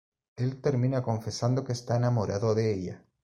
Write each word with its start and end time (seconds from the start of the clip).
Él 0.35 0.59
termina 0.61 1.03
confesando 1.03 1.63
que 1.63 1.73
está 1.73 1.97
enamorado 1.97 2.55
de 2.55 2.73
ella. 2.73 3.05